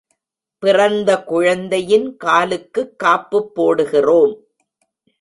[0.59, 4.35] பிறந்த குழந்தையின் காலுக்குக் காப்புப் போடுகிறோம்.